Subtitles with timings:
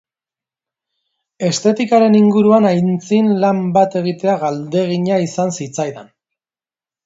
[1.49, 6.13] Estetikaren inguruan aitzin lan bat egitea galdegina izan zitzaidan.